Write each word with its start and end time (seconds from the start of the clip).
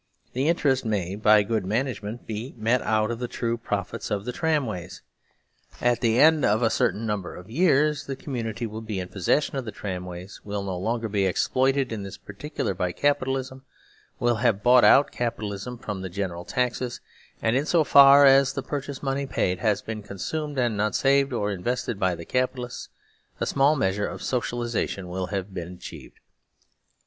The 0.33 0.47
"interest" 0.47 0.83
may 0.83 1.13
by 1.13 1.43
good 1.43 1.63
management 1.63 2.25
be 2.25 2.55
met 2.57 2.81
out 2.81 3.11
of 3.11 3.19
the 3.19 3.27
true 3.27 3.55
profits 3.55 4.09
of 4.09 4.25
the 4.25 4.31
tramways. 4.31 5.03
At 5.79 6.01
the 6.01 6.19
end 6.19 6.43
of 6.43 6.63
a 6.63 6.71
certain 6.71 7.05
number 7.05 7.35
of 7.35 7.51
years 7.51 8.07
the 8.07 8.15
community 8.15 8.65
will 8.65 8.81
be 8.81 8.99
in 8.99 9.09
possession 9.09 9.57
of 9.57 9.65
the 9.65 9.71
tramways, 9.71 10.41
will 10.43 10.63
no 10.63 10.75
longer 10.75 11.07
be 11.07 11.27
exploited 11.27 11.91
in 11.91 12.01
this 12.01 12.17
particular 12.17 12.73
by 12.73 12.93
Capi 12.93 13.25
talism, 13.27 13.61
will 14.19 14.37
have 14.37 14.63
bought 14.63 14.83
out 14.83 15.11
Capitalism 15.11 15.77
from 15.77 16.01
the 16.01 16.05
1 16.09 16.13
80 16.13 16.15
SERVILE 16.15 16.15
STATE 16.15 16.15
HAS 16.15 16.19
BEGUN 16.23 16.23
general 16.23 16.45
taxes, 16.67 17.01
and, 17.43 17.55
in 17.55 17.65
so 17.67 17.83
far 17.83 18.25
as 18.25 18.53
the 18.53 18.63
purchase 18.63 19.03
money 19.03 19.27
paid 19.27 19.59
has 19.59 19.83
been 19.83 20.01
consumed 20.01 20.57
and 20.57 20.75
not 20.75 20.95
saved 20.95 21.31
or 21.31 21.51
invested 21.51 21.99
by 21.99 22.15
the 22.15 22.25
Capitalists, 22.25 22.89
a 23.39 23.45
small 23.45 23.75
measure 23.75 24.07
of 24.07 24.21
"socialisation" 24.21 25.05
will 25.05 25.27
have 25.27 25.53
been 25.53 25.73
achieved. 25.73 26.19